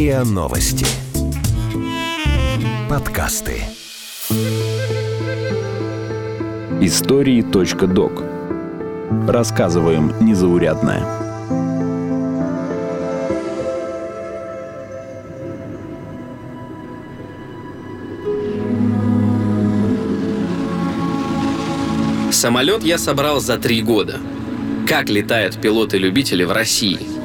РИА 0.00 0.24
Новости. 0.24 0.86
Подкасты. 2.88 3.64
Истории.док. 6.80 8.24
Рассказываем 9.28 10.14
незаурядное. 10.22 11.04
Самолет 22.32 22.82
я 22.84 22.96
собрал 22.96 23.40
за 23.40 23.58
три 23.58 23.82
года. 23.82 24.18
Как 24.88 25.10
летают 25.10 25.60
пилоты-любители 25.60 26.44
в 26.44 26.52
России– 26.52 27.00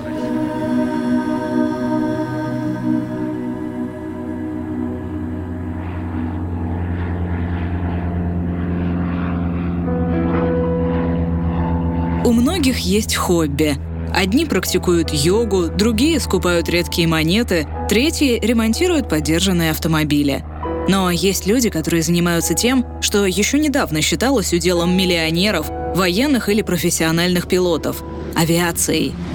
многих 12.46 12.78
есть 12.78 13.16
хобби. 13.16 13.76
Одни 14.14 14.46
практикуют 14.46 15.12
йогу, 15.12 15.68
другие 15.68 16.20
скупают 16.20 16.70
редкие 16.70 17.08
монеты, 17.08 17.68
третьи 17.90 18.40
ремонтируют 18.40 19.10
подержанные 19.10 19.72
автомобили. 19.72 20.46
Но 20.88 21.10
есть 21.10 21.48
люди, 21.48 21.72
которые 21.72 22.04
занимаются 22.04 22.54
тем, 22.54 22.86
что 23.02 23.26
еще 23.26 23.58
недавно 23.58 24.00
считалось 24.04 24.54
уделом 24.54 24.96
миллионеров, 24.96 25.72
военных 25.96 26.48
или 26.48 26.62
профессиональных 26.62 27.48
пилотов– 27.48 28.04
авиацией– 28.36 29.14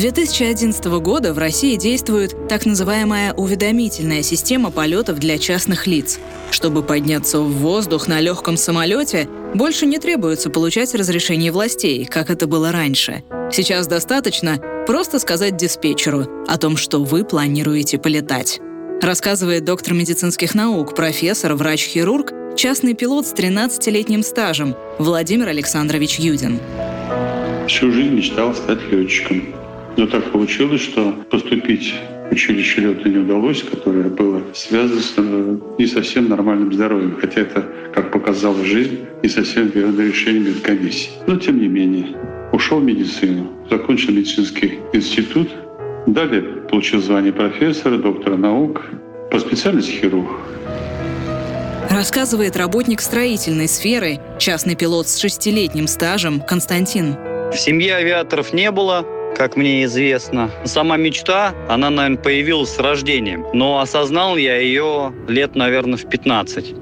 2011 0.00 0.82
года 1.02 1.34
в 1.34 1.38
России 1.38 1.76
действует 1.76 2.48
так 2.48 2.64
называемая 2.64 3.34
уведомительная 3.34 4.22
система 4.22 4.70
полетов 4.70 5.18
для 5.18 5.36
частных 5.36 5.86
лиц. 5.86 6.18
Чтобы 6.50 6.82
подняться 6.82 7.40
в 7.40 7.52
воздух 7.58 8.08
на 8.08 8.18
легком 8.20 8.56
самолете, 8.56 9.28
больше 9.54 9.84
не 9.84 9.98
требуется 9.98 10.48
получать 10.48 10.94
разрешение 10.94 11.52
властей, 11.52 12.06
как 12.06 12.30
это 12.30 12.46
было 12.46 12.72
раньше. 12.72 13.22
Сейчас 13.52 13.86
достаточно 13.86 14.58
просто 14.86 15.18
сказать 15.18 15.58
диспетчеру 15.58 16.26
о 16.48 16.56
том, 16.56 16.78
что 16.78 17.04
вы 17.04 17.22
планируете 17.22 17.98
полетать. 17.98 18.58
Рассказывает 19.02 19.66
доктор 19.66 19.92
медицинских 19.92 20.54
наук, 20.54 20.96
профессор, 20.96 21.56
врач-хирург, 21.56 22.32
частный 22.56 22.94
пилот 22.94 23.26
с 23.26 23.34
13-летним 23.34 24.22
стажем 24.22 24.74
Владимир 24.98 25.48
Александрович 25.48 26.18
Юдин. 26.18 26.58
Всю 27.68 27.92
жизнь 27.92 28.14
мечтал 28.14 28.54
стать 28.54 28.80
летчиком. 28.90 29.59
Но 30.00 30.06
так 30.06 30.32
получилось, 30.32 30.80
что 30.80 31.12
поступить 31.30 31.92
в 32.30 32.32
училище 32.32 32.80
лета 32.80 33.06
не 33.06 33.18
удалось, 33.18 33.62
которое 33.62 34.08
было 34.08 34.42
связано 34.54 34.98
с 34.98 35.12
э, 35.18 35.58
не 35.78 35.86
совсем 35.86 36.30
нормальным 36.30 36.72
здоровьем. 36.72 37.18
Хотя 37.20 37.42
это, 37.42 37.66
как 37.92 38.10
показала 38.10 38.64
жизнь, 38.64 39.00
не 39.22 39.28
совсем 39.28 39.68
верное 39.68 40.06
решение 40.06 40.54
медкомиссии. 40.54 41.10
Но 41.26 41.36
тем 41.36 41.60
не 41.60 41.68
менее, 41.68 42.16
ушел 42.50 42.80
в 42.80 42.82
медицину, 42.82 43.50
закончил 43.68 44.14
медицинский 44.14 44.78
институт, 44.94 45.50
далее 46.06 46.40
получил 46.70 47.02
звание 47.02 47.34
профессора, 47.34 47.98
доктора 47.98 48.38
наук, 48.38 48.82
по 49.30 49.38
специальности 49.38 49.90
хирург. 49.90 50.30
Рассказывает 51.90 52.56
работник 52.56 53.02
строительной 53.02 53.68
сферы, 53.68 54.18
частный 54.38 54.76
пилот 54.76 55.08
с 55.08 55.18
шестилетним 55.18 55.86
стажем 55.86 56.40
Константин. 56.40 57.16
В 57.52 57.56
семье 57.58 57.96
авиаторов 57.96 58.54
не 58.54 58.70
было, 58.70 59.04
как 59.40 59.56
мне 59.56 59.84
известно. 59.84 60.50
Сама 60.66 60.98
мечта, 60.98 61.54
она, 61.66 61.88
наверное, 61.88 62.22
появилась 62.22 62.74
с 62.74 62.78
рождением. 62.78 63.46
Но 63.54 63.78
осознал 63.78 64.36
я 64.36 64.58
ее 64.58 65.14
лет, 65.28 65.54
наверное, 65.54 65.96
в 65.96 66.06
15. 66.06 66.74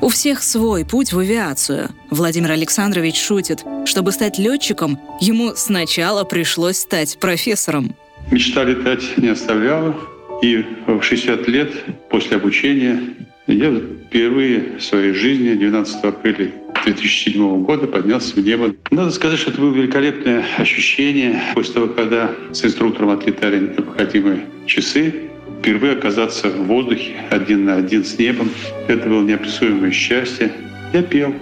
У 0.00 0.08
всех 0.08 0.42
свой 0.42 0.84
путь 0.84 1.12
в 1.12 1.20
авиацию. 1.20 1.90
Владимир 2.10 2.50
Александрович 2.50 3.16
шутит. 3.16 3.62
Чтобы 3.84 4.10
стать 4.10 4.38
летчиком, 4.38 4.98
ему 5.20 5.52
сначала 5.54 6.24
пришлось 6.24 6.78
стать 6.78 7.16
профессором. 7.20 7.94
Мечта 8.28 8.64
летать 8.64 9.04
не 9.18 9.28
оставляла. 9.28 9.94
И 10.42 10.64
в 10.88 11.00
60 11.00 11.46
лет 11.46 11.72
после 12.10 12.36
обучения 12.36 13.00
я 13.46 13.70
впервые 14.06 14.78
в 14.78 14.82
своей 14.82 15.12
жизни 15.12 15.54
12 15.54 16.04
апреля 16.04 16.52
2007 16.84 17.64
года 17.64 17.86
поднялся 17.86 18.34
в 18.34 18.44
небо. 18.44 18.74
Надо 18.90 19.10
сказать, 19.10 19.38
что 19.38 19.50
это 19.50 19.60
было 19.60 19.72
великолепное 19.72 20.44
ощущение 20.58 21.40
после 21.54 21.74
того, 21.74 21.88
когда 21.88 22.32
с 22.52 22.64
инструктором 22.64 23.10
отлетали 23.10 23.60
необходимые 23.60 24.46
часы, 24.66 25.30
впервые 25.60 25.94
оказаться 25.94 26.48
в 26.48 26.66
воздухе 26.66 27.14
один 27.30 27.64
на 27.64 27.76
один 27.76 28.04
с 28.04 28.18
небом. 28.18 28.50
Это 28.88 29.08
было 29.08 29.22
неописуемое 29.22 29.92
счастье. 29.92 30.52
Я 30.92 31.02
пел. 31.02 31.34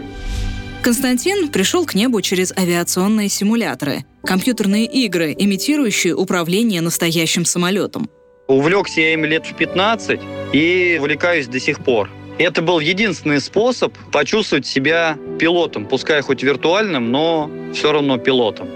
Константин 0.82 1.48
пришел 1.48 1.84
к 1.84 1.94
небу 1.94 2.22
через 2.22 2.52
авиационные 2.56 3.28
симуляторы, 3.28 4.04
компьютерные 4.24 4.86
игры, 4.86 5.34
имитирующие 5.38 6.14
управление 6.14 6.80
настоящим 6.80 7.44
самолетом. 7.44 8.08
Увлекся 8.50 9.00
я 9.00 9.12
им 9.12 9.24
лет 9.24 9.46
в 9.46 9.54
15 9.54 10.20
и 10.52 10.96
увлекаюсь 10.98 11.46
до 11.46 11.60
сих 11.60 11.84
пор. 11.84 12.10
Это 12.36 12.62
был 12.62 12.80
единственный 12.80 13.40
способ 13.40 13.96
почувствовать 14.10 14.66
себя 14.66 15.16
пилотом, 15.38 15.86
пускай 15.86 16.20
хоть 16.20 16.42
виртуальным, 16.42 17.12
но 17.12 17.48
все 17.72 17.92
равно 17.92 18.18
пилотом. 18.18 18.68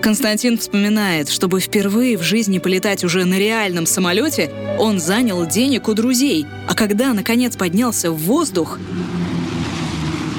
Константин 0.00 0.58
вспоминает, 0.58 1.28
чтобы 1.28 1.58
впервые 1.58 2.16
в 2.16 2.22
жизни 2.22 2.60
полетать 2.60 3.02
уже 3.02 3.24
на 3.24 3.36
реальном 3.36 3.86
самолете, 3.86 4.48
он 4.78 5.00
занял 5.00 5.44
денег 5.44 5.88
у 5.88 5.94
друзей, 5.94 6.46
а 6.68 6.74
когда, 6.76 7.12
наконец, 7.12 7.56
поднялся 7.56 8.12
в 8.12 8.18
воздух... 8.18 8.78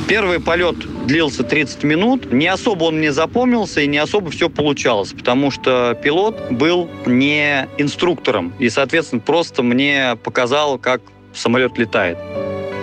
Первый 0.07 0.39
полет 0.39 0.75
длился 1.05 1.43
30 1.43 1.83
минут. 1.83 2.31
Не 2.31 2.47
особо 2.47 2.85
он 2.85 2.99
мне 2.99 3.11
запомнился 3.11 3.81
и 3.81 3.87
не 3.87 3.97
особо 3.97 4.31
все 4.31 4.49
получалось, 4.49 5.11
потому 5.11 5.51
что 5.51 5.99
пилот 6.01 6.49
был 6.49 6.89
не 7.05 7.67
инструктором 7.77 8.53
и, 8.57 8.69
соответственно, 8.69 9.21
просто 9.21 9.63
мне 9.63 10.17
показал, 10.23 10.77
как 10.79 11.01
самолет 11.33 11.77
летает. 11.77 12.17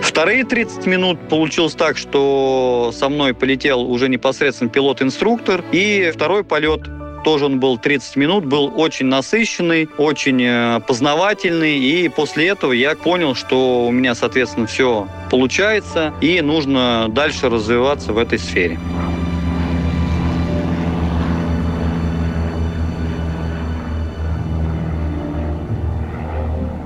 Вторые 0.03 0.43
30 0.43 0.85
минут 0.85 1.19
получилось 1.27 1.73
так, 1.73 1.97
что 1.97 2.93
со 2.95 3.09
мной 3.09 3.33
полетел 3.33 3.81
уже 3.81 4.07
непосредственно 4.07 4.69
пилот-инструктор, 4.69 5.63
и 5.71 6.11
второй 6.13 6.43
полет 6.43 6.81
тоже 7.25 7.45
он 7.45 7.59
был 7.59 7.79
30 7.79 8.15
минут, 8.17 8.45
был 8.45 8.71
очень 8.75 9.07
насыщенный, 9.07 9.89
очень 9.97 10.41
э, 10.43 10.79
познавательный, 10.87 11.79
и 11.79 12.07
после 12.07 12.49
этого 12.49 12.71
я 12.71 12.95
понял, 12.95 13.33
что 13.33 13.87
у 13.87 13.91
меня, 13.91 14.13
соответственно, 14.13 14.67
все 14.67 15.07
получается, 15.31 16.13
и 16.21 16.39
нужно 16.41 17.07
дальше 17.09 17.49
развиваться 17.49 18.13
в 18.13 18.19
этой 18.19 18.37
сфере. 18.37 18.77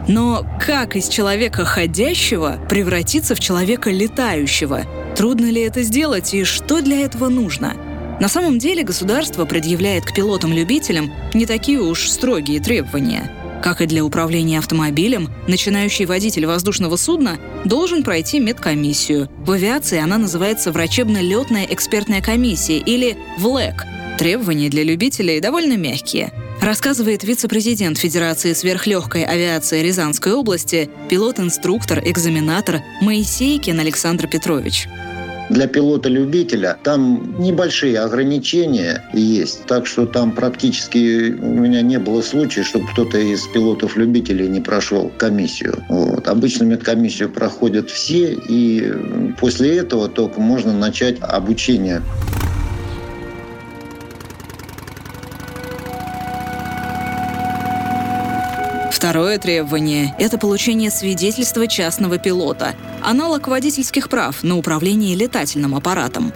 Но 0.08 0.46
как 0.66 0.96
из 0.96 1.10
человека 1.10 1.66
ходящего 1.66 2.58
превратиться 2.70 3.36
в 3.36 3.42
человека 3.42 3.92
летающего? 3.92 4.84
Трудно 5.18 5.52
ли 5.52 5.62
это 5.62 5.84
сделать 5.84 6.34
и 6.34 6.46
что 6.46 6.82
для 6.82 7.02
этого 7.02 7.28
нужно? 7.28 7.76
На 8.20 8.28
самом 8.28 8.60
деле 8.60 8.84
государство 8.84 9.46
предъявляет 9.46 10.06
к 10.06 10.14
пилотам-любителям 10.14 11.12
не 11.34 11.46
такие 11.46 11.80
уж 11.80 12.10
строгие 12.10 12.60
требования. 12.60 13.32
Как 13.64 13.82
и 13.82 13.86
для 13.86 14.04
управления 14.04 14.60
автомобилем, 14.60 15.30
начинающий 15.48 16.06
водитель 16.06 16.46
воздушного 16.46 16.96
судна 16.96 17.38
должен 17.66 18.04
пройти 18.04 18.40
медкомиссию. 18.40 19.30
В 19.40 19.52
авиации 19.52 20.00
она 20.00 20.18
называется 20.18 20.72
врачебно-летная 20.72 21.66
экспертная 21.70 22.22
комиссия 22.22 22.78
или 22.78 23.18
ВЛЭК. 23.38 23.86
Требования 24.18 24.70
для 24.70 24.84
любителей 24.84 25.40
довольно 25.40 25.78
мягкие. 25.78 26.32
Рассказывает 26.62 27.24
вице-президент 27.24 27.98
Федерации 27.98 28.52
сверхлегкой 28.52 29.24
авиации 29.24 29.82
Рязанской 29.82 30.34
области, 30.34 30.90
пилот-инструктор, 31.10 32.02
экзаменатор 32.04 32.82
Моисейкин 33.02 33.80
Александр 33.80 34.28
Петрович. 34.28 34.90
Для 35.50 35.68
пилота-любителя 35.68 36.78
там 36.84 37.36
небольшие 37.40 38.00
ограничения 38.00 39.04
есть, 39.14 39.66
так 39.66 39.88
что 39.88 40.06
там 40.06 40.32
практически 40.32 41.32
у 41.32 41.54
меня 41.54 41.82
не 41.82 41.98
было 41.98 42.22
случая, 42.22 42.64
чтобы 42.64 42.88
кто-то 42.88 43.18
из 43.18 43.48
пилотов-любителей 43.48 44.48
не 44.48 44.62
прошел 44.62 45.12
комиссию. 45.18 45.84
Вот. 45.90 46.28
Обычно 46.28 46.66
медкомиссию 46.66 47.30
проходят 47.30 47.90
все, 47.90 48.38
и 48.48 48.94
после 49.40 49.78
этого 49.78 50.08
только 50.08 50.40
можно 50.40 50.72
начать 50.72 51.18
обучение. 51.22 52.04
Второе 59.00 59.38
требование– 59.38 60.14
это 60.20 60.38
получение 60.38 60.92
свидетельства 60.92 61.68
частного 61.68 62.18
пилота, 62.18 62.76
аналог 63.02 63.48
водительских 63.48 64.10
прав 64.10 64.44
на 64.44 64.58
управление 64.58 65.16
летательным 65.16 65.74
аппаратом. 65.74 66.34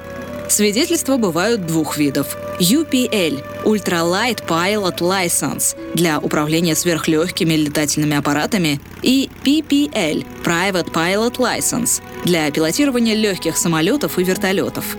Свидетельства 0.48 1.18
бывают 1.18 1.66
двух 1.66 1.98
видов. 1.98 2.38
UPL– 2.62 3.44
Ultralight 3.66 4.48
Pilot 4.48 5.00
License 5.00 5.76
для 5.94 6.20
управления 6.20 6.74
сверхлегкими 6.76 7.54
летательными 7.54 8.16
аппаратами 8.16 8.80
и 9.02 9.30
PPL– 9.44 10.26
Private 10.46 10.90
Pilot 10.94 11.36
License 11.36 12.02
для 12.24 12.50
пилотирования 12.50 13.16
легких 13.16 13.58
самолетов 13.58 14.18
и 14.20 14.24
вертолетов 14.24 14.96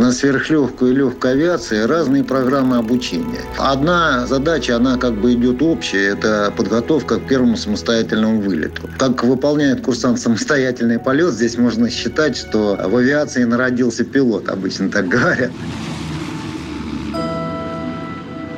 на 0.00 0.12
сверхлегкую 0.12 0.92
и 0.92 0.96
легкую 0.96 1.32
авиации 1.32 1.82
разные 1.82 2.24
программы 2.24 2.78
обучения. 2.78 3.42
Одна 3.58 4.26
задача, 4.26 4.76
она 4.76 4.96
как 4.96 5.20
бы 5.20 5.34
идет 5.34 5.60
общая, 5.60 6.08
это 6.08 6.52
подготовка 6.56 7.18
к 7.18 7.28
первому 7.28 7.56
самостоятельному 7.56 8.40
вылету. 8.40 8.88
Как 8.98 9.22
выполняет 9.22 9.82
курсант 9.82 10.18
самостоятельный 10.18 10.98
полет, 10.98 11.34
здесь 11.34 11.58
можно 11.58 11.90
считать, 11.90 12.36
что 12.36 12.78
в 12.82 12.96
авиации 12.96 13.44
народился 13.44 14.04
пилот, 14.04 14.48
обычно 14.48 14.90
так 14.90 15.06
говорят. 15.06 15.50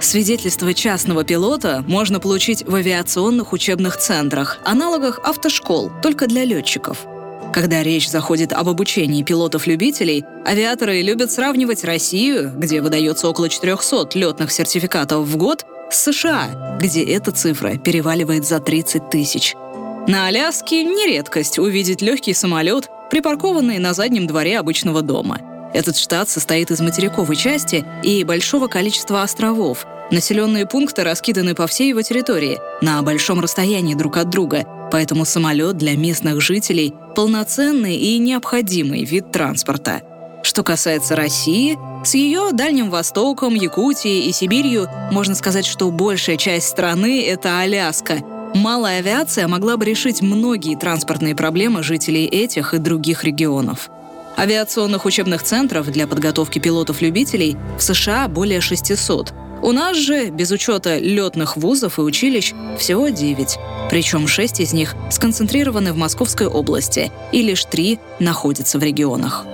Свидетельство 0.00 0.72
частного 0.74 1.24
пилота 1.24 1.84
можно 1.88 2.20
получить 2.20 2.64
в 2.66 2.74
авиационных 2.74 3.52
учебных 3.52 3.96
центрах, 3.96 4.58
аналогах 4.64 5.20
автошкол, 5.24 5.90
только 6.02 6.26
для 6.26 6.44
летчиков– 6.44 7.06
когда 7.52 7.82
речь 7.82 8.08
заходит 8.08 8.52
об 8.52 8.68
обучении 8.68 9.22
пилотов-любителей, 9.22 10.24
авиаторы 10.46 11.02
любят 11.02 11.30
сравнивать 11.30 11.84
Россию, 11.84 12.52
где 12.56 12.80
выдается 12.80 13.28
около 13.28 13.48
400 13.48 14.18
летных 14.18 14.50
сертификатов 14.50 15.26
в 15.26 15.36
год, 15.36 15.66
с 15.90 16.10
США, 16.10 16.78
где 16.80 17.04
эта 17.04 17.32
цифра 17.32 17.76
переваливает 17.76 18.46
за 18.46 18.60
30 18.60 19.10
тысяч. 19.10 19.54
На 20.08 20.26
Аляске 20.26 20.82
не 20.82 21.06
редкость 21.06 21.58
увидеть 21.58 22.02
легкий 22.02 22.34
самолет, 22.34 22.88
припаркованный 23.10 23.78
на 23.78 23.92
заднем 23.94 24.26
дворе 24.26 24.58
обычного 24.58 25.02
дома. 25.02 25.40
Этот 25.74 25.96
штат 25.96 26.28
состоит 26.28 26.70
из 26.70 26.80
материковой 26.80 27.36
части 27.36 27.84
и 28.02 28.24
большого 28.24 28.66
количества 28.66 29.22
островов. 29.22 29.86
Населенные 30.10 30.66
пункты 30.66 31.04
раскиданы 31.04 31.54
по 31.54 31.66
всей 31.66 31.90
его 31.90 32.02
территории, 32.02 32.58
на 32.82 33.00
большом 33.02 33.40
расстоянии 33.40 33.94
друг 33.94 34.16
от 34.16 34.28
друга, 34.28 34.66
поэтому 34.92 35.24
самолет 35.24 35.78
для 35.78 35.96
местных 35.96 36.42
жителей– 36.42 36.92
полноценный 37.16 37.96
и 37.96 38.18
необходимый 38.18 39.04
вид 39.04 39.32
транспорта. 39.32 40.02
Что 40.42 40.62
касается 40.62 41.16
России, 41.16 41.78
с 42.04 42.14
ее 42.14 42.50
Дальним 42.52 42.90
Востоком, 42.90 43.54
Якутией 43.54 44.28
и 44.28 44.32
Сибирью 44.32 44.88
можно 45.10 45.34
сказать, 45.34 45.64
что 45.64 45.90
большая 45.90 46.36
часть 46.36 46.68
страны— 46.68 47.24
это 47.26 47.58
Аляска. 47.60 48.18
Малая 48.54 48.98
авиация 48.98 49.48
могла 49.48 49.78
бы 49.78 49.86
решить 49.86 50.20
многие 50.20 50.76
транспортные 50.76 51.34
проблемы 51.34 51.82
жителей 51.82 52.26
этих 52.26 52.74
и 52.74 52.78
других 52.78 53.24
регионов. 53.24 53.88
Авиационных 54.36 55.06
учебных 55.06 55.42
центров 55.42 55.90
для 55.90 56.06
подготовки 56.06 56.58
пилотов-любителей 56.58 57.56
в 57.78 57.82
США 57.82 58.28
более 58.28 58.60
600, 58.60 59.32
у 59.62 59.72
нас 59.72 59.96
же, 59.96 60.30
без 60.30 60.50
учета 60.50 60.98
летных 60.98 61.56
вузов 61.56 61.98
и 61.98 62.02
училищ, 62.02 62.52
всего 62.78 63.08
9. 63.08 63.58
Причем 63.90 64.26
6 64.26 64.60
из 64.60 64.72
них 64.72 64.94
сконцентрированы 65.10 65.92
в 65.92 65.96
Московской 65.96 66.46
области, 66.46 67.12
и 67.30 67.42
лишь 67.42 67.64
3 67.64 67.98
находятся 68.18 68.78
в 68.78 68.82
регионах. 68.82 69.46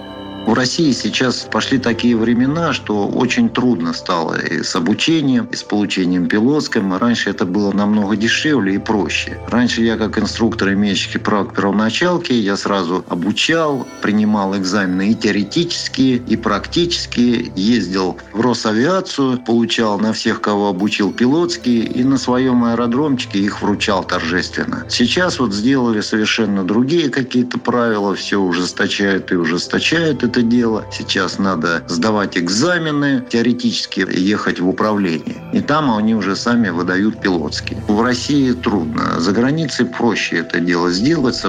В 0.47 0.55
России 0.55 0.93
сейчас 0.93 1.47
пошли 1.51 1.79
такие 1.79 2.17
времена, 2.17 2.73
что 2.73 3.07
очень 3.07 3.51
трудно 3.51 3.93
стало 3.93 4.41
и 4.41 4.63
с 4.63 4.75
обучением, 4.75 5.47
и 5.47 5.57
с 5.57 5.63
получением 5.63 6.27
пилотским. 6.27 6.95
Раньше 6.97 7.31
это 7.31 7.45
было 7.45 7.73
намного 7.73 8.17
дешевле 8.17 8.77
и 8.77 8.79
проще. 8.79 9.39
Раньше 9.49 9.83
я 9.83 9.97
как 9.97 10.19
инструктор, 10.19 10.73
имеющий 10.73 11.19
право 11.19 11.45
к 11.45 11.55
первоначалке, 11.55 12.39
я 12.39 12.57
сразу 12.57 13.05
обучал, 13.09 13.87
принимал 14.01 14.57
экзамены 14.57 15.11
и 15.11 15.15
теоретические, 15.15 16.17
и 16.17 16.37
практические, 16.37 17.53
ездил 17.55 18.17
в 18.33 18.41
Росавиацию, 18.41 19.39
получал 19.39 19.99
на 19.99 20.13
всех, 20.13 20.41
кого 20.41 20.69
обучил 20.69 21.13
пилотские, 21.13 21.85
и 21.85 22.05
на 22.05 22.17
своем 22.17 22.65
аэродромчике 22.65 23.39
их 23.39 23.61
вручал 23.61 24.05
торжественно. 24.05 24.87
Сейчас 24.89 25.39
вот 25.39 25.53
сделали 25.53 26.01
совершенно 26.01 26.65
другие 26.65 27.11
какие-то 27.11 27.59
правила, 27.59 28.15
все 28.15 28.39
ужесточают 28.39 29.31
и 29.33 29.37
ужесточают 29.37 30.23
это 30.23 30.38
это 30.39 30.43
дело. 30.43 30.85
Сейчас 30.93 31.39
надо 31.39 31.83
сдавать 31.89 32.39
экзамены, 32.39 33.25
теоретически 33.29 34.07
ехать 34.09 34.61
в 34.61 34.69
управление. 34.69 35.37
И 35.53 35.61
там 35.61 35.97
они 35.97 36.15
уже 36.15 36.37
сами 36.37 36.69
выдают 36.69 37.21
пилотские. 37.21 37.83
В 37.89 38.01
России 38.01 38.53
трудно. 38.53 39.21
За 39.21 39.33
границей 39.33 39.87
проще 39.87 40.39
это 40.39 40.61
дело 40.61 40.91
сделать. 40.91 41.43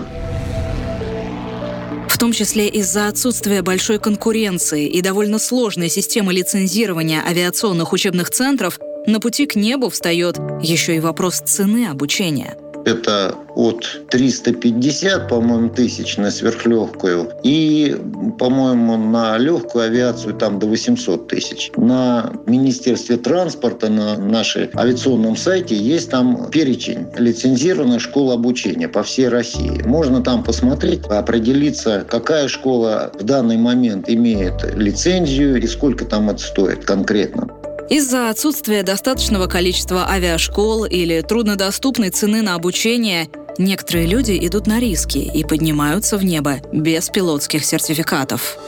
В 2.08 2.18
том 2.18 2.34
числе 2.34 2.68
из-за 2.68 3.08
отсутствия 3.08 3.62
большой 3.62 4.00
конкуренции 4.00 4.88
и 4.88 5.02
довольно 5.02 5.40
сложной 5.40 5.90
системы 5.90 6.34
лицензирования 6.34 7.24
авиационных 7.26 7.94
учебных 7.94 8.30
центров, 8.30 8.80
на 9.06 9.20
пути 9.20 9.46
к 9.46 9.56
небу 9.56 9.90
встает 9.90 10.38
еще 10.62 10.96
и 10.96 11.00
вопрос 11.00 11.42
цены 11.46 11.88
обучения– 11.88 12.58
это 12.86 13.36
от 13.56 14.08
350, 14.10 15.28
по-моему, 15.28 15.70
тысяч 15.70 16.18
на 16.18 16.31
сверхлегкую 16.31 17.30
и, 17.44 17.98
по-моему, 18.38 18.98
на 18.98 19.38
легкую 19.38 19.86
авиацию 19.86 20.34
там 20.34 20.60
до 20.60 20.68
800 20.68 21.28
тысяч. 21.28 21.72
На 21.76 22.31
Министерстве 22.46 23.18
транспорта, 23.18 23.90
на 23.90 24.18
нашем 24.18 24.70
авиационном 24.76 25.36
сайте 25.36 25.76
есть 25.76 26.10
там 26.10 26.50
перечень 26.50 27.08
лицензированных 27.18 28.02
школ 28.02 28.31
обучения 28.31 28.88
по 28.88 29.04
всей 29.04 29.28
России. 29.28 29.81
Можно 29.86 30.22
там 30.22 30.44
посмотреть, 30.44 31.06
определиться, 31.06 32.06
какая 32.10 32.48
школа 32.48 33.12
в 33.20 33.24
данный 33.24 33.58
момент 33.58 34.10
имеет 34.10 34.76
лицензию 34.76 35.62
и 35.62 35.68
сколько 35.68 36.06
там 36.06 36.30
это 36.30 36.40
стоит 36.40 36.86
конкретно. 36.86 37.59
Из-за 37.90 38.30
отсутствия 38.30 38.84
достаточного 38.84 39.48
количества 39.48 40.08
авиашкол 40.08 40.86
или 40.86 41.22
труднодоступной 41.22 42.12
цены 42.12 42.44
на 42.44 42.54
обучение 42.54 43.30
некоторые 43.58 44.06
люди 44.06 44.38
идут 44.46 44.68
на 44.68 44.80
риски 44.80 45.18
и 45.18 45.44
поднимаются 45.44 46.18
в 46.18 46.24
небо 46.24 46.58
без 46.72 47.10
пилотских 47.10 47.66
сертификатов. 47.66 48.60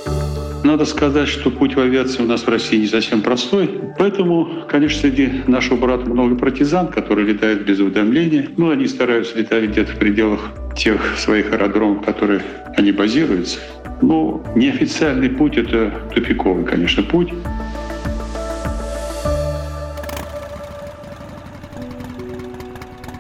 Надо 0.64 0.86
сказать, 0.86 1.28
что 1.28 1.52
путь 1.52 1.76
в 1.76 1.80
авиации 1.80 2.24
у 2.24 2.26
нас 2.26 2.42
в 2.42 2.48
России 2.48 2.78
не 2.78 2.88
совсем 2.88 3.22
простой. 3.22 3.70
Поэтому, 4.00 4.66
конечно, 4.68 5.02
среди 5.02 5.44
нашего 5.46 5.78
брата 5.78 6.10
много 6.10 6.36
партизан, 6.36 6.88
которые 6.88 7.28
летают 7.28 7.62
без 7.62 7.80
уведомления. 7.80 8.48
Ну, 8.58 8.72
они 8.72 8.88
стараются 8.88 9.38
летать 9.38 9.66
где-то 9.70 9.92
в 9.92 9.98
пределах 9.98 10.52
тех 10.76 11.00
своих 11.20 11.54
аэродромов, 11.54 12.04
которые 12.04 12.42
они 12.76 12.92
базируются. 12.92 13.60
Но 14.02 14.44
неофициальный 14.56 15.30
путь– 15.30 15.58
это 15.58 15.94
тупиковый, 16.14 16.66
конечно, 16.66 17.04
путь. 17.04 17.30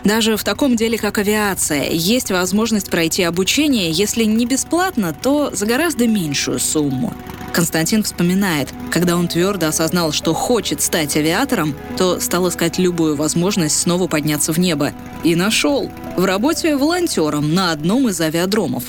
Даже 0.03 0.35
в 0.35 0.43
таком 0.43 0.75
деле, 0.75 0.97
как 0.97 1.17
авиация, 1.19 1.89
есть 1.89 2.31
возможность 2.31 2.89
пройти 2.89 3.23
обучение, 3.23 3.91
если 3.91 4.23
не 4.23 4.45
бесплатно, 4.45 5.15
то 5.19 5.51
за 5.53 5.65
гораздо 5.65 6.07
меньшую 6.07 6.59
сумму. 6.59 7.13
Константин 7.53 8.01
вспоминает, 8.03 8.69
когда 8.91 9.15
он 9.15 9.27
твердо 9.27 9.67
осознал, 9.67 10.11
что 10.11 10.33
хочет 10.33 10.81
стать 10.81 11.15
авиатором, 11.17 11.75
то 11.97 12.19
стал 12.19 12.47
искать 12.47 12.77
любую 12.77 13.15
возможность 13.15 13.79
снова 13.79 14.07
подняться 14.07 14.53
в 14.53 14.57
небо. 14.57 14.93
И 15.23 15.35
нашел. 15.35 15.91
В 16.17 16.25
работе 16.25 16.75
волонтером 16.77 17.53
на 17.53 17.71
одном 17.71 18.09
из 18.09 18.19
авиадромов. 18.21 18.83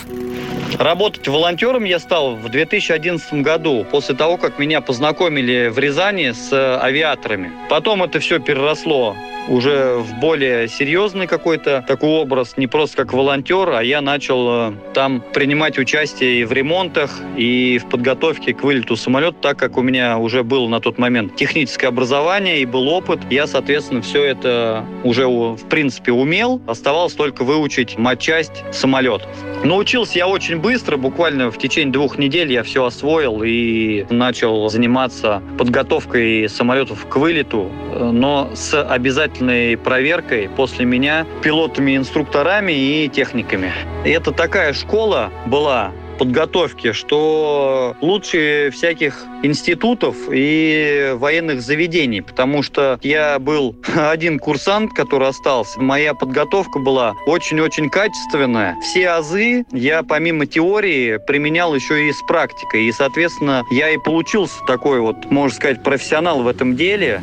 Работать 0.78 1.28
волонтером 1.28 1.84
я 1.84 1.98
стал 1.98 2.34
в 2.34 2.48
2011 2.48 3.34
году, 3.42 3.86
после 3.90 4.14
того, 4.14 4.36
как 4.36 4.58
меня 4.58 4.80
познакомили 4.80 5.68
в 5.68 5.78
Рязани 5.78 6.32
с 6.32 6.52
авиаторами. 6.52 7.52
Потом 7.68 8.02
это 8.02 8.20
все 8.20 8.38
переросло 8.38 9.14
уже 9.48 9.96
в 9.96 10.20
более 10.20 10.68
серьезный 10.68 11.26
какой-то 11.26 11.84
такой 11.86 12.10
образ, 12.10 12.56
не 12.56 12.66
просто 12.66 12.98
как 12.98 13.12
волонтер, 13.12 13.70
а 13.70 13.82
я 13.82 14.00
начал 14.00 14.70
э, 14.70 14.72
там 14.94 15.22
принимать 15.32 15.78
участие 15.78 16.40
и 16.40 16.44
в 16.44 16.52
ремонтах, 16.52 17.20
и 17.36 17.78
в 17.78 17.88
подготовке 17.88 18.54
к 18.54 18.62
вылету 18.62 18.96
самолета, 18.96 19.36
так 19.40 19.58
как 19.58 19.76
у 19.76 19.82
меня 19.82 20.18
уже 20.18 20.44
было 20.44 20.68
на 20.68 20.80
тот 20.80 20.98
момент 20.98 21.36
техническое 21.36 21.88
образование 21.88 22.60
и 22.60 22.66
был 22.66 22.88
опыт. 22.88 23.20
Я, 23.30 23.46
соответственно, 23.46 24.02
все 24.02 24.24
это 24.24 24.84
уже 25.02 25.26
в 25.26 25.68
принципе 25.68 26.12
умел. 26.12 26.60
Оставалось 26.66 27.14
только 27.14 27.42
выучить 27.44 27.98
матчасть 27.98 28.62
самолетов. 28.72 29.28
Научился 29.64 30.18
я 30.18 30.26
очень 30.26 30.58
быстро, 30.58 30.96
буквально 30.96 31.52
в 31.52 31.56
течение 31.56 31.92
двух 31.92 32.18
недель 32.18 32.52
я 32.52 32.64
все 32.64 32.84
освоил 32.84 33.42
и 33.44 34.04
начал 34.10 34.68
заниматься 34.68 35.40
подготовкой 35.56 36.48
самолетов 36.48 37.06
к 37.06 37.16
вылету, 37.16 37.70
но 37.94 38.50
с 38.54 38.82
обязательной 38.82 39.76
проверкой 39.76 40.48
после 40.48 40.84
меня 40.84 41.26
пилотами, 41.42 41.96
инструкторами 41.96 42.72
и 42.72 43.08
техниками. 43.08 43.72
И 44.04 44.10
это 44.10 44.32
такая 44.32 44.72
школа 44.72 45.30
была 45.46 45.92
подготовки, 46.22 46.92
что 46.92 47.96
лучше 48.00 48.70
всяких 48.72 49.24
институтов 49.42 50.14
и 50.30 51.14
военных 51.16 51.60
заведений, 51.60 52.20
потому 52.20 52.62
что 52.62 53.00
я 53.02 53.40
был 53.40 53.74
один 53.96 54.38
курсант, 54.38 54.92
который 54.92 55.26
остался. 55.26 55.80
Моя 55.80 56.14
подготовка 56.14 56.78
была 56.78 57.14
очень-очень 57.26 57.90
качественная. 57.90 58.76
Все 58.82 59.08
азы 59.08 59.64
я 59.72 60.04
помимо 60.04 60.46
теории 60.46 61.16
применял 61.26 61.74
еще 61.74 62.08
и 62.08 62.12
с 62.12 62.22
практикой. 62.28 62.84
И, 62.84 62.92
соответственно, 62.92 63.64
я 63.72 63.90
и 63.90 63.98
получился 63.98 64.54
такой 64.68 65.00
вот, 65.00 65.28
можно 65.28 65.56
сказать, 65.56 65.82
профессионал 65.82 66.44
в 66.44 66.46
этом 66.46 66.76
деле. 66.76 67.20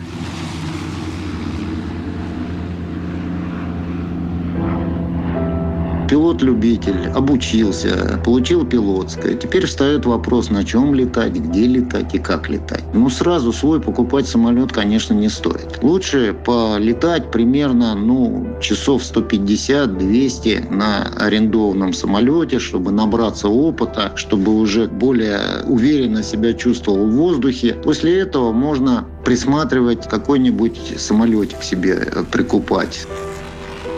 Пилот-любитель, 6.10 7.10
обучился, 7.16 8.20
получил 8.26 8.66
пилотское. 8.66 9.36
Теперь 9.36 9.68
встает 9.68 10.06
вопрос, 10.06 10.50
на 10.50 10.66
чем 10.66 10.96
летать, 10.96 11.34
где 11.34 11.68
летать 11.68 12.16
и 12.16 12.20
как 12.20 12.50
летать. 12.50 12.84
Ну, 12.94 13.10
сразу 13.10 13.54
свой 13.54 13.80
покупать 13.80 14.28
самолет, 14.28 14.72
конечно, 14.72 15.14
не 15.14 15.30
стоит. 15.30 15.80
Лучше 15.84 16.36
полетать 16.46 17.32
примерно, 17.32 17.96
ну, 17.96 18.48
часов 18.60 19.04
150-200 19.04 20.74
на 20.74 21.04
арендованном 21.20 21.94
самолете, 21.94 22.60
чтобы 22.60 22.92
набраться 22.92 23.48
опыта, 23.48 24.12
чтобы 24.16 24.56
уже 24.56 24.88
более 24.88 25.40
уверенно 25.68 26.24
себя 26.24 26.54
чувствовал 26.54 27.06
в 27.06 27.12
воздухе. 27.12 27.76
После 27.84 28.20
этого 28.20 28.52
можно 28.52 29.06
присматривать 29.24 30.08
какой-нибудь 30.10 30.96
самолетик 30.98 31.62
себе 31.62 32.08
прикупать. 32.32 33.06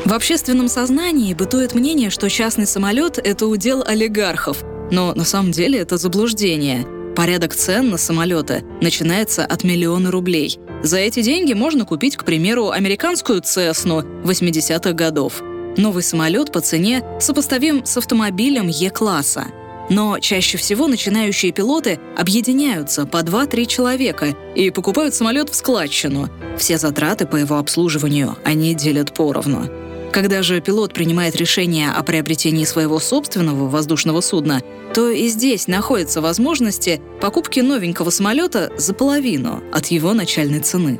В 0.04 0.14
общественном 0.14 0.68
сознании 0.68 1.34
бытует 1.36 1.76
мнение, 1.76 2.10
что 2.10 2.28
частный 2.28 2.66
самолет– 2.66 3.18
это 3.24 3.46
удел 3.46 3.84
олигархов. 3.86 4.64
Но 4.92 5.14
на 5.14 5.24
самом 5.24 5.52
деле 5.52 5.80
это 5.80 5.98
заблуждение. 5.98 6.86
Порядок 7.16 7.54
цен 7.54 7.90
на 7.92 7.98
самолеты 7.98 8.64
начинается 8.82 9.46
от 9.46 9.64
миллиона 9.64 10.10
рублей. 10.10 10.58
За 10.82 10.98
эти 10.98 11.22
деньги 11.22 11.54
можно 11.54 11.86
купить, 11.86 12.18
к 12.18 12.26
примеру, 12.26 12.72
американскую 12.72 13.42
Цесну 13.42 14.02
80-х 14.24 14.94
годов. 14.94 15.44
Новый 15.78 16.02
самолет 16.02 16.52
по 16.52 16.62
цене 16.62 17.04
сопоставим 17.20 17.86
с 17.86 17.96
автомобилем 17.96 18.68
Е-класса. 18.70 19.46
Но 19.90 20.18
чаще 20.20 20.58
всего 20.58 20.88
начинающие 20.88 21.52
пилоты 21.52 22.00
объединяются 22.18 23.06
по 23.06 23.18
2-3 23.18 23.66
человека 23.68 24.36
и 24.56 24.72
покупают 24.72 25.14
самолет 25.14 25.50
в 25.50 25.56
складчину. 25.56 26.30
Все 26.58 26.78
затраты 26.78 27.28
по 27.28 27.36
его 27.36 27.58
обслуживанию 27.58 28.36
они 28.44 28.74
делят 28.74 29.14
поровну. 29.14 29.70
Когда 30.12 30.44
же 30.44 30.60
пилот 30.60 30.94
принимает 30.94 31.38
решение 31.38 31.90
о 31.90 32.04
приобретении 32.04 32.66
своего 32.66 33.00
собственного 33.00 33.70
воздушного 33.70 34.20
судна, 34.20 34.62
то 34.94 35.10
и 35.10 35.28
здесь 35.28 35.68
находятся 35.68 36.20
возможности 36.20 37.02
покупки 37.22 37.62
новенького 37.62 38.10
самолета 38.10 38.72
за 38.76 38.94
половину 38.94 39.64
от 39.72 39.88
его 39.88 40.14
начальной 40.14 40.60
цены. 40.60 41.00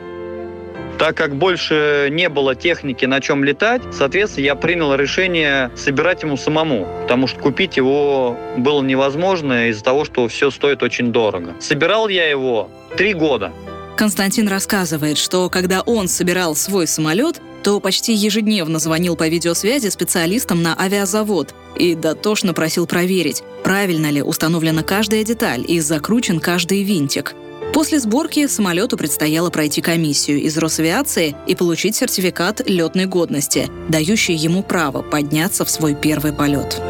Так 0.98 1.18
как 1.18 1.36
больше 1.36 2.10
не 2.12 2.30
было 2.30 2.56
техники, 2.56 3.04
на 3.06 3.20
чем 3.20 3.44
летать, 3.44 3.82
соответственно, 3.92 4.46
я 4.46 4.56
принял 4.56 4.94
решение 4.96 5.72
собирать 5.76 6.24
ему 6.24 6.38
самому, 6.38 6.88
потому 7.02 7.28
что 7.28 7.40
купить 7.40 7.76
его 7.76 8.38
было 8.58 8.82
невозможно 8.82 9.70
из-за 9.70 9.84
того, 9.84 10.06
что 10.06 10.28
все 10.30 10.52
стоит 10.52 10.84
очень 10.84 11.12
дорого. 11.12 11.56
Собирал 11.60 12.08
я 12.08 12.30
его 12.30 12.70
три 12.96 13.14
года. 13.14 13.52
Константин 13.98 14.48
рассказывает, 14.48 15.18
что 15.18 15.50
когда 15.50 15.82
он 15.82 16.08
собирал 16.08 16.56
свой 16.56 16.88
самолет, 16.88 17.42
то 17.64 17.80
почти 17.80 18.14
ежедневно 18.14 18.80
звонил 18.80 19.16
по 19.16 19.28
видеосвязи 19.28 19.90
специалистам 19.90 20.62
на 20.62 20.76
авиазавод 20.80 21.54
и 21.78 21.96
дотошно 21.96 22.54
просил 22.54 22.88
проверить, 22.88 23.44
правильно 23.64 24.10
ли 24.10 24.22
установлена 24.22 24.84
каждая 24.84 25.24
деталь 25.24 25.64
и 25.68 25.80
закручен 25.80 26.40
каждый 26.40 26.84
винтик. 26.84 27.36
После 27.74 28.00
сборки 28.00 28.48
самолету 28.48 28.98
предстояло 28.98 29.50
пройти 29.50 29.82
комиссию 29.82 30.42
из 30.42 30.58
Росавиации 30.58 31.36
и 31.48 31.56
получить 31.56 31.96
сертификат 31.96 32.68
летной 32.68 33.06
годности, 33.06 33.70
дающий 33.88 34.34
ему 34.34 34.62
право 34.62 35.02
подняться 35.02 35.64
в 35.64 35.70
свой 35.70 35.96
первый 35.96 36.34
полет. 36.34 36.82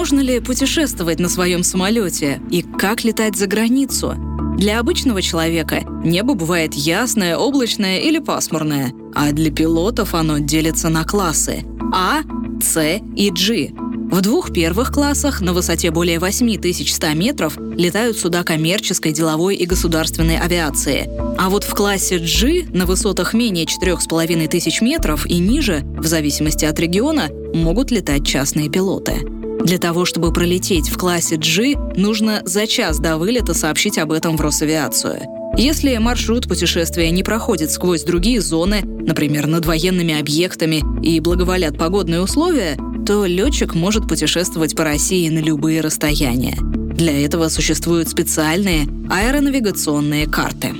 Можно 0.00 0.20
ли 0.20 0.40
путешествовать 0.40 1.20
на 1.20 1.28
своем 1.28 1.62
самолете 1.62 2.40
и 2.50 2.62
как 2.62 3.04
летать 3.04 3.36
за 3.36 3.46
границу? 3.46 4.14
Для 4.56 4.80
обычного 4.80 5.20
человека 5.20 5.82
небо 6.02 6.32
бывает 6.32 6.72
ясное, 6.72 7.36
облачное 7.36 7.98
или 7.98 8.18
пасмурное, 8.18 8.94
а 9.14 9.30
для 9.32 9.50
пилотов 9.52 10.14
оно 10.14 10.38
делится 10.38 10.88
на 10.88 11.04
классы 11.04 11.64
А, 11.92 12.22
С 12.62 12.80
и 13.14 13.30
G. 13.30 13.72
В 14.10 14.22
двух 14.22 14.54
первых 14.54 14.90
классах 14.90 15.42
на 15.42 15.52
высоте 15.52 15.90
более 15.90 16.18
8100 16.18 17.08
метров 17.12 17.58
летают 17.58 18.16
суда 18.16 18.42
коммерческой, 18.42 19.12
деловой 19.12 19.54
и 19.54 19.66
государственной 19.66 20.38
авиации. 20.38 21.10
А 21.36 21.50
вот 21.50 21.64
в 21.64 21.74
классе 21.74 22.18
G 22.18 22.64
на 22.72 22.86
высотах 22.86 23.34
менее 23.34 23.66
4500 23.66 24.80
метров 24.80 25.26
и 25.26 25.36
ниже, 25.36 25.82
в 25.84 26.06
зависимости 26.06 26.64
от 26.64 26.80
региона, 26.80 27.28
могут 27.52 27.90
летать 27.90 28.26
частные 28.26 28.70
пилоты. 28.70 29.39
Для 29.64 29.78
того, 29.78 30.04
чтобы 30.04 30.32
пролететь 30.32 30.88
в 30.88 30.96
классе 30.96 31.36
G, 31.36 31.76
нужно 31.96 32.42
за 32.44 32.66
час 32.66 32.98
до 32.98 33.16
вылета 33.18 33.54
сообщить 33.54 33.98
об 33.98 34.12
этом 34.12 34.36
в 34.36 34.40
Росавиацию. 34.40 35.20
Если 35.56 35.96
маршрут 35.98 36.48
путешествия 36.48 37.10
не 37.10 37.22
проходит 37.22 37.70
сквозь 37.70 38.04
другие 38.04 38.40
зоны, 38.40 38.82
например, 38.82 39.46
над 39.46 39.66
военными 39.66 40.18
объектами, 40.18 40.82
и 41.02 41.20
благоволят 41.20 41.76
погодные 41.76 42.20
условия, 42.20 42.78
то 43.06 43.26
летчик 43.26 43.74
может 43.74 44.08
путешествовать 44.08 44.76
по 44.76 44.84
России 44.84 45.28
на 45.28 45.40
любые 45.40 45.80
расстояния. 45.80 46.56
Для 46.60 47.24
этого 47.24 47.48
существуют 47.48 48.08
специальные 48.08 48.86
аэронавигационные 49.10 50.26
карты. 50.26 50.74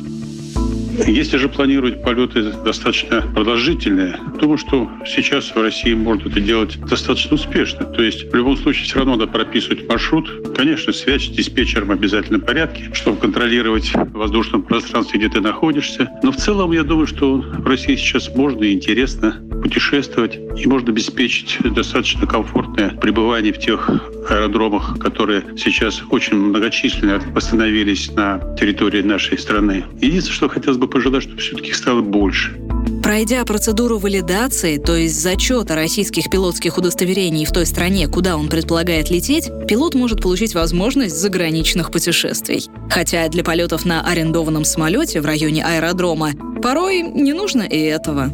Если 1.07 1.37
же 1.37 1.49
планировать 1.49 2.03
полеты 2.03 2.53
достаточно 2.65 3.23
продолжительные, 3.23 4.19
думаю, 4.41 4.59
что 4.59 4.91
сейчас 5.07 5.55
в 5.55 5.61
России 5.61 5.95
можно 5.95 6.29
это 6.29 6.41
делать 6.41 6.79
достаточно 6.81 7.35
успешно. 7.35 7.85
То 7.87 8.03
есть 8.03 8.31
в 8.31 8.35
любом 8.35 8.57
случае 8.57 8.85
все 8.85 8.97
равно 8.97 9.17
надо 9.17 9.31
прописывать 9.31 9.89
маршрут. 9.89 10.55
Конечно, 10.57 10.93
связь 10.93 11.27
с 11.27 11.29
диспетчером 11.29 11.89
в 11.89 11.93
обязательном 11.93 12.41
порядке, 12.41 12.91
чтобы 12.93 13.19
контролировать 13.19 13.93
в 13.95 14.13
воздушном 14.13 14.63
пространстве, 14.63 15.21
где 15.21 15.29
ты 15.29 15.41
находишься. 15.41 16.11
Но 16.23 16.33
в 16.33 16.37
целом 16.37 16.73
я 16.73 16.83
думаю, 16.83 17.07
что 17.07 17.37
в 17.37 17.67
России 17.67 17.97
сейчас 17.97 18.35
можно 18.35 18.65
и 18.65 18.73
интересно 18.73 19.41
путешествовать, 19.63 20.39
и 20.57 20.67
можно 20.67 20.91
обеспечить 20.91 21.59
достаточно 21.75 22.27
комфортное 22.27 22.91
пребывание 22.91 23.53
в 23.53 23.59
тех 23.59 23.89
аэродромах, 24.29 24.99
которые 24.99 25.45
сейчас 25.57 26.03
очень 26.11 26.37
многочисленно 26.37 27.21
восстановились 27.35 28.11
на 28.13 28.41
территории 28.59 29.03
нашей 29.03 29.39
страны. 29.39 29.85
Единственное, 30.01 30.37
что 30.37 30.49
хотелось 30.49 30.79
бы 30.79 30.89
пожелать, 30.91 31.23
чтобы 31.23 31.41
все-таки 31.41 31.69
их 31.69 31.77
стало 31.77 32.03
больше. 32.03 32.57
Пройдя 33.03 33.45
процедуру 33.45 33.99
валидации, 33.99 34.77
то 34.77 34.95
есть 34.95 35.21
зачета 35.21 35.75
российских 35.75 36.31
пилотских 36.31 36.79
удостоверений 36.79 37.45
в 37.45 37.53
той 37.53 37.67
стране, 37.67 38.09
куда 38.09 38.37
он 38.37 38.49
предполагает 38.49 39.11
лететь, 39.11 39.51
пилот 39.69 39.95
может 39.95 40.23
получить 40.23 40.55
возможность 40.55 41.17
заграничных 41.17 41.91
путешествий. 41.91 42.69
Хотя 42.91 43.29
для 43.29 43.43
полетов 43.43 43.85
на 43.85 44.03
арендованном 44.03 44.65
самолете 44.65 45.21
в 45.21 45.27
районе 45.27 45.65
аэродрома 45.65 46.33
порой 46.63 47.03
не 47.03 47.33
нужно 47.33 47.63
и 47.63 47.79
этого. 47.79 48.31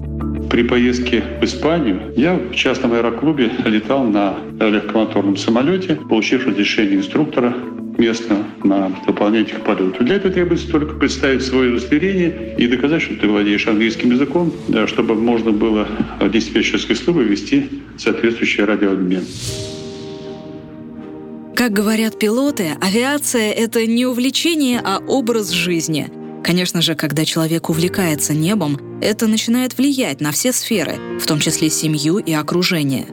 При 0.51 0.63
поездке 0.63 1.25
в 1.41 1.45
Испанию 1.45 2.13
я 2.17 2.35
в 2.35 2.55
частном 2.55 2.93
аэроклубе 2.93 3.51
летал 3.65 4.05
на 4.05 4.37
легкомоторном 4.61 5.37
самолете, 5.37 5.97
получив 5.97 6.47
разрешение 6.47 6.99
инструктора 6.99 7.55
местного 7.99 8.45
на 8.65 8.88
выполнение 9.07 9.43
этих 9.43 9.62
полетов. 9.62 10.05
Для 10.05 10.17
этого 10.17 10.33
требуется 10.33 10.69
только 10.71 10.95
представить 10.95 11.43
свое 11.43 11.71
удостоверение 11.71 12.55
и 12.59 12.67
доказать, 12.67 13.03
что 13.03 13.15
ты 13.17 13.29
владеешь 13.29 13.67
английским 13.67 14.11
языком, 14.11 14.53
да, 14.69 14.87
чтобы 14.87 15.15
можно 15.15 15.53
было 15.53 15.88
в 16.21 16.31
диспетчерской 16.31 16.97
службе 16.97 17.25
вести 17.25 17.69
соответствующий 17.99 18.65
радиообмен. 18.65 19.25
Как 21.55 21.73
говорят 21.73 22.19
пилоты, 22.19 22.73
авиация— 22.81 23.50
это 23.53 23.87
не 23.87 24.05
увлечение, 24.05 24.81
а 24.85 24.99
образ 24.99 25.50
жизни— 25.50 26.09
Конечно 26.47 26.81
же, 26.81 26.95
когда 26.95 27.25
человек 27.25 27.69
увлекается 27.71 28.33
небом, 28.33 28.79
это 29.03 29.26
начинает 29.26 29.76
влиять 29.76 30.21
на 30.21 30.31
все 30.31 30.53
сферы, 30.53 30.93
в 31.19 31.26
том 31.26 31.41
числе 31.41 31.69
семью 31.71 32.19
и 32.19 32.33
окружение. 32.33 33.07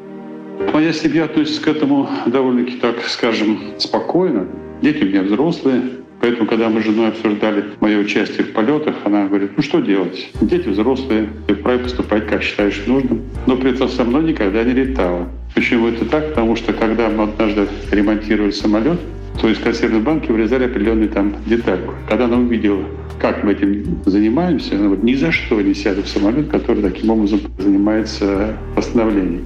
Моя 0.71 0.93
семья 0.93 1.25
относится 1.25 1.59
к 1.59 1.67
этому 1.67 2.07
довольно-таки, 2.27 2.77
так 2.77 3.03
скажем, 3.07 3.59
спокойно. 3.79 4.47
Дети 4.83 5.01
у 5.03 5.07
меня 5.07 5.23
взрослые, 5.23 5.81
Поэтому, 6.19 6.47
когда 6.47 6.69
мы 6.69 6.81
с 6.81 6.85
женой 6.85 7.09
обсуждали 7.09 7.65
мое 7.81 7.99
участие 7.99 8.45
в 8.45 8.53
полетах, 8.53 8.95
она 9.03 9.27
говорит, 9.27 9.51
ну 9.57 9.63
что 9.63 9.81
делать? 9.81 10.29
Дети 10.39 10.69
взрослые, 10.69 11.27
ты 11.47 11.55
вправе 11.55 11.79
поступать, 11.79 12.27
как 12.27 12.41
считаешь 12.41 12.81
нужным. 12.87 13.23
Но 13.45 13.57
при 13.57 13.71
этом 13.71 13.89
со 13.89 14.05
мной 14.05 14.23
никогда 14.23 14.63
не 14.63 14.71
летала. 14.71 15.27
Почему 15.53 15.87
это 15.87 16.05
так? 16.05 16.29
Потому 16.29 16.55
что 16.55 16.71
когда 16.71 17.09
мы 17.09 17.25
однажды 17.25 17.67
ремонтировали 17.91 18.51
самолет, 18.51 18.99
то 19.41 19.49
из 19.49 19.57
консервной 19.59 19.99
банки 19.99 20.31
вырезали 20.31 20.65
определенные 20.65 21.09
там 21.09 21.35
детали. 21.45 21.81
Когда 22.07 22.25
она 22.25 22.37
увидела, 22.37 22.85
как 23.19 23.43
мы 23.43 23.51
этим 23.51 24.01
занимаемся, 24.05 24.75
но 24.75 24.89
вот 24.89 25.03
ни 25.03 25.15
за 25.15 25.33
что 25.33 25.59
не 25.61 25.73
сяду 25.73 26.03
в 26.03 26.07
самолет, 26.07 26.47
который 26.47 26.81
таким 26.81 27.09
образом 27.09 27.41
занимается 27.57 28.55
восстановлением. 28.77 29.45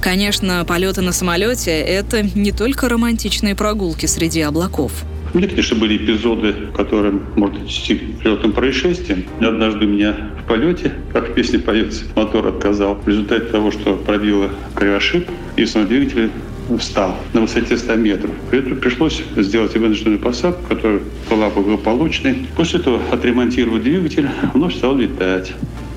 Конечно, 0.00 0.64
полеты 0.66 1.02
на 1.02 1.12
самолете– 1.12 1.70
это 1.70 2.22
не 2.22 2.52
только 2.52 2.88
романтичные 2.88 3.54
прогулки 3.54 4.06
среди 4.06 4.40
облаков. 4.40 4.92
Мне, 5.34 5.46
конечно, 5.46 5.76
были 5.76 5.96
эпизоды, 5.96 6.54
которые 6.74 7.20
может 7.36 7.62
идти 7.62 7.96
к 7.96 8.24
летным 8.24 8.52
происшествиям. 8.52 9.24
Однажды 9.40 9.84
у 9.84 9.88
меня 9.88 10.16
в 10.42 10.48
полете, 10.48 10.94
как 11.12 11.28
в 11.28 11.34
песне 11.34 11.58
поется, 11.58 12.04
мотор 12.16 12.48
отказал. 12.48 12.96
В 12.96 13.06
результате 13.06 13.44
того, 13.44 13.70
что 13.70 13.94
пробило 13.94 14.50
кривошип, 14.74 15.28
и 15.56 15.66
самодвигатель 15.66 16.30
встал 16.78 17.16
на 17.32 17.42
высоте 17.42 17.76
100 17.76 17.94
метров. 17.96 18.30
Поэтому 18.50 18.76
пришлось 18.76 19.22
сделать 19.36 19.76
вынужденную 19.76 20.18
посадку, 20.18 20.66
которая 20.68 21.00
была 21.28 21.50
благополучной. 21.50 22.46
После 22.56 22.80
этого 22.80 23.00
отремонтировать 23.12 23.82
двигатель, 23.82 24.28
вновь 24.54 24.76
стал 24.76 24.96
летать. 24.96 25.52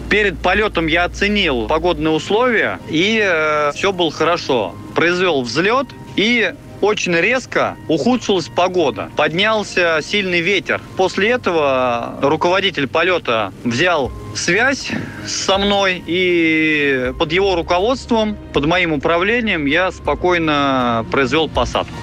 Перед 0.09 0.37
полетом 0.39 0.87
я 0.87 1.05
оценил 1.05 1.67
погодные 1.67 2.13
условия, 2.13 2.79
и 2.89 3.19
э, 3.23 3.71
все 3.73 3.91
было 3.91 4.11
хорошо. 4.11 4.75
Произвел 4.95 5.41
взлет, 5.41 5.87
и 6.15 6.53
очень 6.81 7.15
резко 7.15 7.77
ухудшилась 7.87 8.49
погода. 8.49 9.09
Поднялся 9.15 9.99
сильный 10.03 10.41
ветер. 10.41 10.81
После 10.97 11.29
этого 11.29 12.19
руководитель 12.21 12.87
полета 12.87 13.53
взял 13.63 14.11
связь 14.35 14.89
со 15.25 15.57
мной, 15.57 16.03
и 16.05 17.13
под 17.17 17.31
его 17.31 17.55
руководством, 17.55 18.37
под 18.53 18.65
моим 18.65 18.91
управлением 18.91 19.65
я 19.65 19.91
спокойно 19.91 21.05
произвел 21.09 21.47
посадку. 21.47 21.93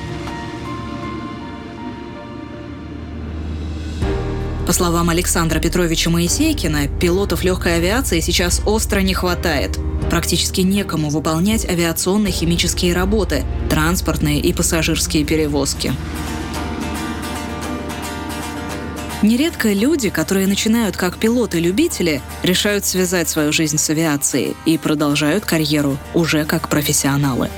По 4.71 4.75
словам 4.75 5.11
Александра 5.11 5.59
Петровича 5.59 6.11
Моисейкина, 6.11 6.87
пилотов 6.87 7.43
легкой 7.43 7.79
авиации 7.79 8.21
сейчас 8.21 8.63
остро 8.65 9.01
не 9.01 9.15
хватает. 9.15 9.77
Практически 10.11 10.61
некому 10.61 11.11
выполнять 11.11 11.69
авиационные 11.69 12.33
химические 12.33 12.95
работы, 12.95 13.43
транспортные 13.69 14.39
и 14.39 14.53
пассажирские 14.53 15.25
перевозки. 15.25 15.93
Нередко 19.23 19.73
люди, 19.73 20.09
которые 20.09 20.47
начинают 20.47 20.97
как 20.97 21.19
пилоты-любители, 21.19 22.23
решают 22.45 22.85
связать 22.85 23.29
свою 23.29 23.53
жизнь 23.53 23.77
с 23.77 23.91
авиацией 23.91 24.55
и 24.67 24.79
продолжают 24.79 25.45
карьеру 25.45 25.99
уже 26.15 26.45
как 26.45 26.69
профессионалы. 26.69 27.51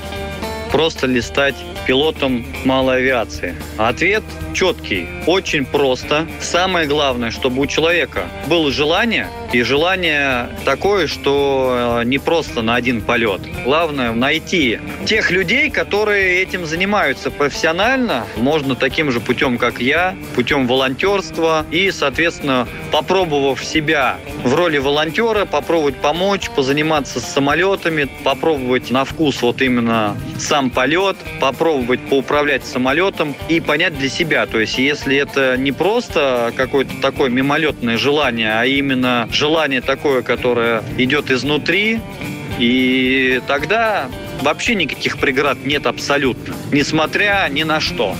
Просто 0.71 1.05
ли 1.05 1.21
стать 1.21 1.57
пилотом 1.85 2.45
малой 2.65 2.97
авиации? 2.97 3.55
Ответ 3.77 4.23
четкий, 4.53 5.07
очень 5.27 5.65
просто. 5.65 6.27
Самое 6.39 6.87
главное, 6.87 7.31
чтобы 7.31 7.61
у 7.61 7.65
человека 7.65 8.23
было 8.47 8.71
желание, 8.71 9.27
и 9.53 9.61
желание 9.61 10.49
такое, 10.65 11.05
что 11.05 11.99
э, 12.01 12.05
не 12.05 12.17
просто 12.17 12.63
на 12.63 12.73
один 12.73 13.01
полет. 13.01 13.41
Главное 13.63 14.11
найти 14.11 14.79
тех 15.05 15.29
людей, 15.29 15.69
которые 15.69 16.41
этим 16.41 16.65
занимаются 16.65 17.29
профессионально. 17.29 18.25
Можно 18.35 18.75
таким 18.75 19.11
же 19.11 19.19
путем, 19.19 19.59
как 19.59 19.79
я, 19.79 20.15
путем 20.33 20.65
волонтерства. 20.65 21.67
И, 21.69 21.91
соответственно, 21.91 22.67
попробовав 22.91 23.63
себя 23.63 24.17
в 24.43 24.55
роли 24.55 24.79
волонтера, 24.79 25.45
попробовать 25.45 25.97
помочь, 25.97 26.49
позаниматься 26.49 27.19
с 27.19 27.25
самолетами, 27.25 28.09
попробовать 28.23 28.89
на 28.89 29.05
вкус 29.05 29.39
вот 29.43 29.61
именно 29.61 30.17
сам 30.39 30.71
полет, 30.71 31.15
попробовать 31.39 31.99
поуправлять 32.09 32.65
самолетом 32.65 33.35
и 33.49 33.59
понять 33.59 33.99
для 33.99 34.09
себя. 34.09 34.47
То 34.47 34.59
есть, 34.59 34.79
если 34.79 35.15
это 35.15 35.57
не 35.57 35.71
просто 35.71 36.51
какое-то 36.57 36.99
такое 37.01 37.29
мимолетное 37.29 37.99
желание, 37.99 38.59
а 38.59 38.65
именно 38.65 39.29
желание 39.31 39.42
такое, 39.81 40.21
которое 40.21 40.83
идет 40.97 41.29
изнутри, 41.29 41.99
и 42.59 43.41
тогда 43.45 44.09
вообще 44.41 44.73
никаких 44.75 45.17
преград 45.17 45.57
нет 45.65 45.85
абсолютно, 45.85 46.55
несмотря 46.71 47.47
ни 47.49 47.63
на 47.63 47.81
что. 47.81 48.15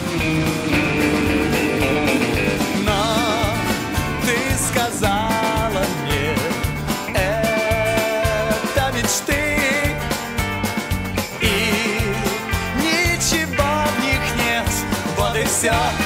сказала 15.53 16.02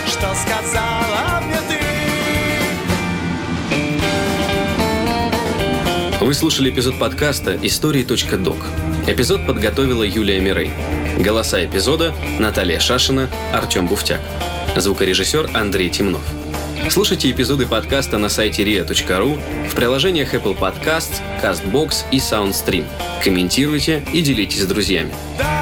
Вы 6.27 6.33
слушали 6.33 6.69
эпизод 6.69 6.99
подкаста 6.99 7.57
«Истории.док». 7.61 8.57
Эпизод 9.07 9.47
подготовила 9.47 10.03
Юлия 10.03 10.41
Мирей. 10.41 10.71
Голоса 11.17 11.63
эпизода– 11.63 12.13
Наталья 12.37 12.81
Шашина, 12.81 13.29
Артем 13.53 13.87
Буфтяк. 13.87 14.19
Звукорежиссер 14.75 15.51
Андрей 15.53 15.89
Темнов. 15.89 16.23
Слушайте 16.89 17.31
эпизоды 17.31 17.65
подкаста 17.65 18.17
на 18.17 18.27
сайте 18.27 18.65
ria.ru, 18.65 19.39
в 19.69 19.73
приложениях 19.73 20.33
Apple 20.33 20.59
Podcasts, 20.59 21.21
CastBox 21.41 22.03
и 22.11 22.17
SoundStream. 22.17 22.83
Комментируйте 23.23 24.03
и 24.11 24.21
делитесь 24.21 24.63
с 24.63 24.67
друзьями. 24.67 25.13
Да, 25.37 25.56